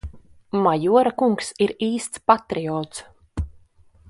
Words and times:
Majora 0.67 1.11
kungs 1.19 1.51
ir 1.67 1.75
īsts 1.91 2.25
patriots. 2.33 3.05